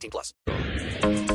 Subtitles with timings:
[0.00, 1.29] 18 plus.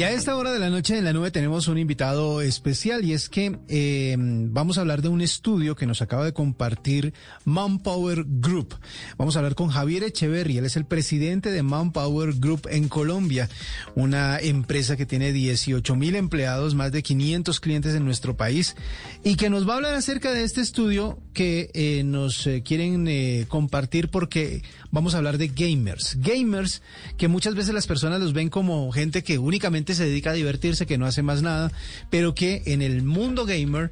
[0.00, 3.12] Y a esta hora de la noche en la nube tenemos un invitado especial y
[3.12, 7.12] es que eh, vamos a hablar de un estudio que nos acaba de compartir
[7.44, 8.76] Manpower Group.
[9.18, 13.50] Vamos a hablar con Javier Echeverry, él es el presidente de Manpower Group en Colombia,
[13.94, 18.76] una empresa que tiene 18 mil empleados, más de 500 clientes en nuestro país
[19.22, 23.06] y que nos va a hablar acerca de este estudio que eh, nos eh, quieren
[23.06, 26.16] eh, compartir porque vamos a hablar de gamers.
[26.20, 26.80] Gamers
[27.18, 30.86] que muchas veces las personas los ven como gente que únicamente se dedica a divertirse,
[30.86, 31.72] que no hace más nada,
[32.10, 33.90] pero que en el mundo gamer,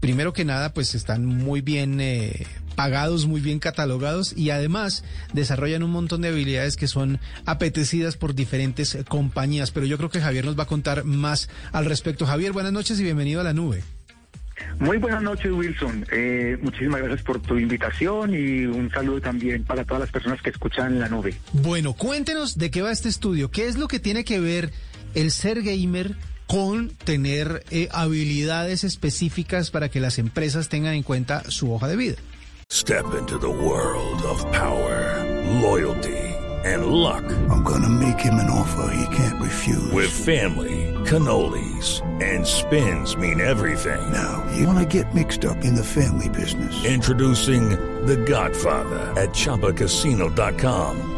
[0.00, 5.82] primero que nada, pues están muy bien eh, pagados, muy bien catalogados y además desarrollan
[5.82, 9.72] un montón de habilidades que son apetecidas por diferentes compañías.
[9.72, 12.24] Pero yo creo que Javier nos va a contar más al respecto.
[12.24, 13.82] Javier, buenas noches y bienvenido a la nube.
[14.78, 16.06] Muy buenas noches, Wilson.
[16.12, 20.50] Eh, muchísimas gracias por tu invitación y un saludo también para todas las personas que
[20.50, 21.34] escuchan la nube.
[21.52, 23.50] Bueno, cuéntenos de qué va este estudio.
[23.50, 24.70] ¿Qué es lo que tiene que ver
[25.14, 31.42] el ser gamer con tener eh, habilidades específicas para que las empresas tengan en cuenta
[31.50, 32.16] su hoja de vida?
[32.70, 35.24] Step into the world of power,
[35.62, 36.18] loyalty,
[36.64, 37.24] and luck.
[37.50, 39.90] I'm gonna make him an offer he can't refuse.
[39.90, 44.12] With family, cannolis, and spins mean everything.
[44.12, 46.84] Now, you wanna get mixed up in the family business.
[46.84, 47.70] Introducing
[48.06, 51.17] The Godfather at ChumbaCasino.com.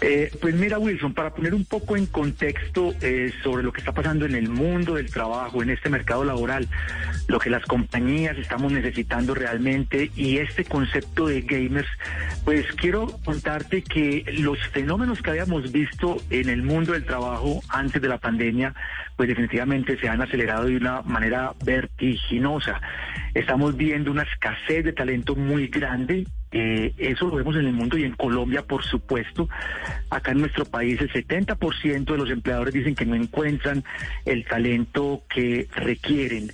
[0.00, 3.92] Eh, pues mira, Wilson, para poner un poco en contexto eh, sobre lo que está
[3.92, 6.68] pasando en el mundo del trabajo, en este mercado laboral,
[7.26, 11.88] lo que las compañías estamos necesitando realmente y este concepto de gamers,
[12.44, 18.00] pues quiero contarte que los fenómenos que habíamos visto en el mundo del trabajo antes
[18.00, 18.74] de la pandemia,
[19.16, 22.80] pues definitivamente se han acelerado de una manera vertiginosa.
[23.34, 26.24] Estamos viendo una escasez de talento muy grande.
[26.50, 29.48] Eh, eso lo vemos en el mundo y en Colombia, por supuesto.
[30.10, 33.84] Acá en nuestro país el 70% de los empleadores dicen que no encuentran
[34.24, 36.50] el talento que requieren.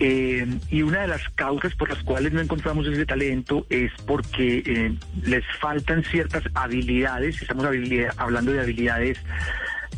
[0.00, 4.62] Eh, y una de las causas por las cuales no encontramos ese talento es porque
[4.64, 4.94] eh,
[5.24, 9.18] les faltan ciertas habilidades, estamos habilidad- hablando de habilidades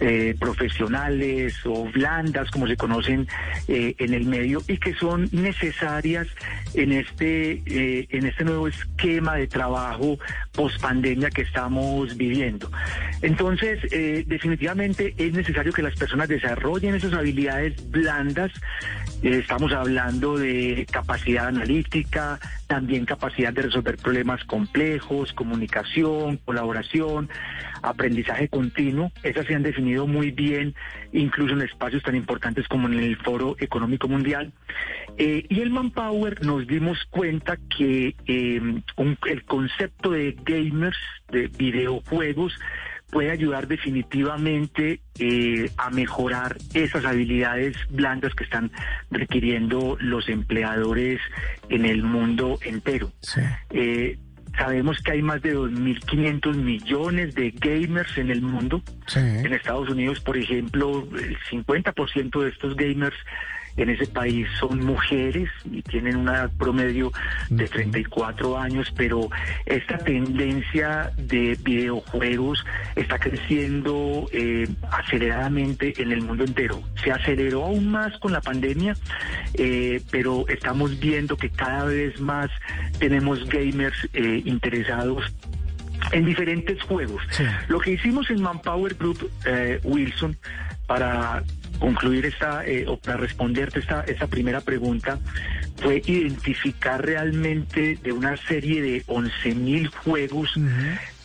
[0.01, 3.29] eh, profesionales o blandas, como se conocen
[3.69, 6.27] eh, en el medio, y que son necesarias
[6.75, 10.19] en este, eh, en este nuevo esquema de trabajo
[10.61, 12.71] post pandemia que estamos viviendo.
[13.23, 18.53] Entonces, eh, definitivamente es necesario que las personas desarrollen esas habilidades blandas.
[19.23, 27.31] Eh, estamos hablando de capacidad analítica, también capacidad de resolver problemas complejos, comunicación, colaboración,
[27.83, 29.13] aprendizaje continuo.
[29.23, 30.75] Esas se han definido muy bien,
[31.13, 34.53] incluso en espacios tan importantes como en el Foro Económico Mundial.
[35.17, 40.99] Eh, y el Manpower nos dimos cuenta que el concepto de gamers,
[41.31, 42.59] de videojuegos,
[43.11, 48.71] puede ayudar definitivamente eh, a mejorar esas habilidades blandas que están
[49.11, 51.21] requiriendo los empleadores
[51.69, 53.13] en el mundo entero.
[53.21, 53.41] Sí.
[53.71, 54.19] Eh,
[54.57, 58.83] sabemos que hay más de 2.500 millones de gamers en el mundo.
[59.07, 59.19] Sí.
[59.19, 63.17] En Estados Unidos, por ejemplo, el 50% de estos gamers
[63.77, 67.13] en ese país son mujeres y tienen una edad promedio
[67.49, 69.29] de 34 años, pero
[69.67, 72.65] esta tendencia de videojuegos
[72.97, 76.83] está creciendo eh, aceleradamente en el mundo entero.
[77.03, 78.97] Se aceleró aún más con la pandemia,
[79.55, 82.51] eh, pero estamos viendo que cada vez más
[82.99, 85.33] tenemos gamers eh, interesados
[86.13, 87.23] en diferentes juegos.
[87.31, 87.45] Sí.
[87.69, 90.37] Lo que hicimos en Manpower Group, eh, Wilson,
[90.91, 91.45] para
[91.79, 95.21] concluir esta, eh, o para responderte esta, esta primera pregunta,
[95.77, 100.51] fue identificar realmente de una serie de 11.000 juegos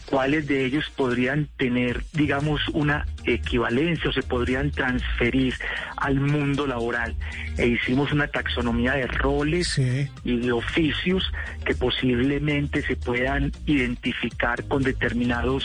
[0.05, 5.53] cuáles de ellos podrían tener, digamos, una equivalencia o se podrían transferir
[5.97, 7.15] al mundo laboral.
[7.57, 10.07] E hicimos una taxonomía de roles Sí.
[10.23, 11.23] y de oficios
[11.65, 15.63] que posiblemente se puedan identificar con determinados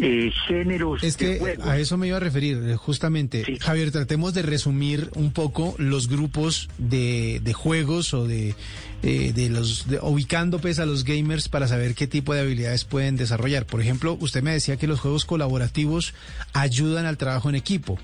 [0.00, 3.44] eh, géneros Es que a eso me iba a referir, eh, justamente.
[3.44, 3.58] Sí.
[3.60, 8.54] Javier, tratemos de resumir un poco los grupos de, de juegos o de,
[9.02, 12.84] eh, de los, de- ubicando pues a los gamers para saber qué tipo de habilidades
[12.84, 13.64] pueden desarrollar.
[13.66, 16.14] Por ejemplo, usted me decía que los juegos colaborativos
[16.52, 17.98] ayudan al trabajo en equipo.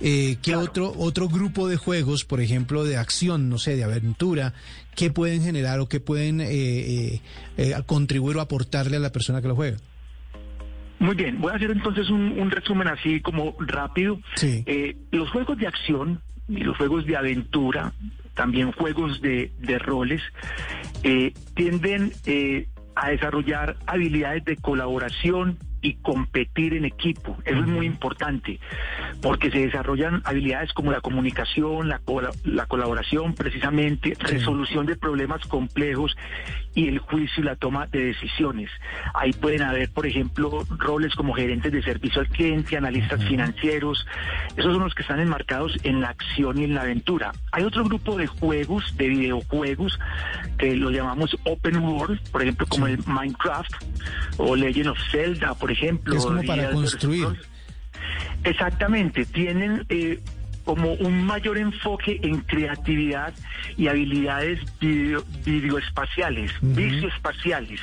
[0.00, 0.60] Eh, ¿Qué Claro.
[0.60, 4.54] otro, otro grupo de juegos, por ejemplo, de acción, no sé, de aventura,
[4.94, 7.20] qué pueden generar o qué pueden eh, eh,
[7.56, 9.78] eh, contribuir o aportarle a la persona que lo juega?
[11.00, 14.20] Muy bien, voy a hacer entonces un, un resumen así como rápido.
[14.34, 14.64] Sí.
[15.12, 17.92] Los juegos de acción y los juegos de aventura,
[18.34, 20.22] también juegos de, de roles,
[21.54, 27.36] tienden eh, a desarrollar habilidades de colaboración y competir en equipo.
[27.44, 28.58] Eso es muy importante,
[29.22, 32.00] porque se desarrollan habilidades como la comunicación, la,
[32.44, 36.16] la colaboración, precisamente, resolución de problemas complejos
[36.74, 38.70] y el juicio y la toma de decisiones.
[39.14, 44.06] Ahí pueden haber, por ejemplo, roles como gerentes de servicio al cliente, analistas financieros.
[44.56, 47.32] Esos son los que están enmarcados en la acción y en la aventura.
[47.52, 49.98] Hay otro grupo de juegos, de videojuegos,
[50.58, 53.72] que lo llamamos Open World, por ejemplo, como el Minecraft
[54.36, 56.16] o Legend of Zelda, por ejemplo.
[56.16, 57.28] Es como y para construir.
[58.44, 60.20] Exactamente, tienen eh,
[60.68, 63.32] como un mayor enfoque en creatividad
[63.78, 67.80] y habilidades video, videoespaciales, visioespaciales,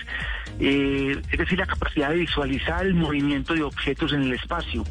[0.59, 4.83] eh, es decir, la capacidad de visualizar el movimiento de objetos en el espacio.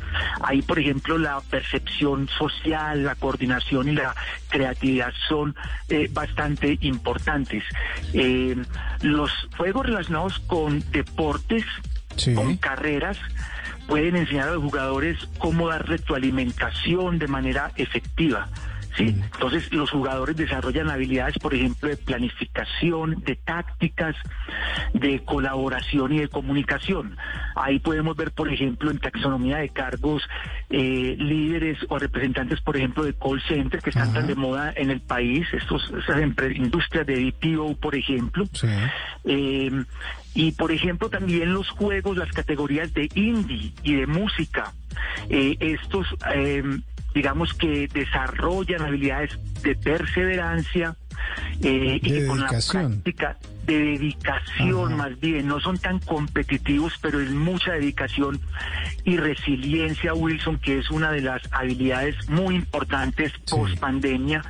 [0.42, 4.12] Ahí, por ejemplo, la percepción social, la coordinación y la
[4.48, 5.54] creatividad son
[5.88, 7.62] eh, bastante importantes.
[8.12, 8.56] Eh,
[9.02, 11.64] los juegos relacionados con deportes,
[12.34, 13.18] Con carreras,
[13.86, 18.48] pueden enseñar a los jugadores cómo dar retroalimentación de manera efectiva.
[18.96, 19.16] ¿Sí?
[19.34, 24.16] Entonces los jugadores desarrollan habilidades, por ejemplo, de planificación, de tácticas,
[24.92, 27.16] de colaboración y de comunicación.
[27.56, 30.22] Ahí podemos ver, por ejemplo, en taxonomía de cargos,
[30.70, 34.14] eh, líderes o representantes, por ejemplo, de call center que están Ajá.
[34.14, 36.20] tan de moda en el país, estos, esas
[36.56, 38.44] industrias de BPO, por ejemplo.
[38.52, 38.68] Sí.
[39.24, 39.84] Eh,
[40.34, 44.72] y por ejemplo también los juegos, las categorías de indie y de música.
[45.28, 46.62] Eh, estos, eh,
[47.14, 50.96] digamos que desarrollan habilidades de perseverancia
[51.64, 54.96] eh, y De que con la práctica de dedicación Ajá.
[54.96, 58.38] más bien, no son tan competitivos, pero es mucha dedicación
[59.04, 63.40] y resiliencia, Wilson, que es una de las habilidades muy importantes Sí.
[63.56, 64.42] post pandemia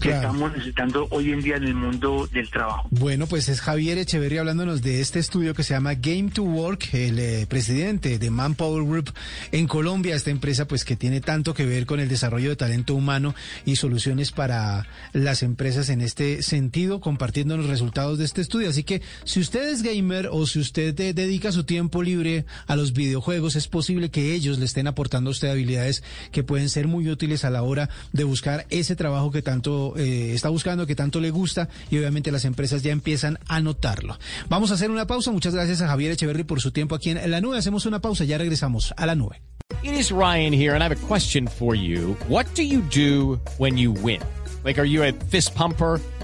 [0.00, 0.16] que Claro.
[0.18, 2.86] estamos necesitando hoy en día en el mundo del trabajo.
[2.92, 6.90] Bueno, pues es Javier Echeverry hablándonos de este estudio que se llama Game to Work,
[6.94, 9.12] el eh, presidente de Manpower Group
[9.50, 12.94] en Colombia, esta empresa pues que tiene tanto que ver con el desarrollo de talento
[12.94, 13.34] humano
[13.64, 16.59] y soluciones para las empresas en este sentido,
[17.00, 18.68] compartiendo los resultados de este estudio.
[18.68, 22.76] Así que si usted es gamer o si usted eh, dedica su tiempo libre a
[22.76, 26.02] los videojuegos, es posible que ellos le estén aportando a usted habilidades
[26.32, 30.32] que pueden ser muy útiles a la hora de buscar ese trabajo que tanto eh,
[30.34, 34.18] está buscando, que tanto le gusta y obviamente las empresas ya empiezan a notarlo.
[34.48, 35.30] Vamos a hacer una pausa.
[35.30, 37.58] Muchas gracias a Javier Echeverry por su tiempo aquí en La Nube.
[37.58, 39.40] Hacemos una pausa, ya regresamos a La Nube.
[39.82, 42.14] It is Ryan here, and I have a question for you.
[42.28, 44.20] What do you do when you win?
[44.62, 46.00] Like, are you a fist pumper?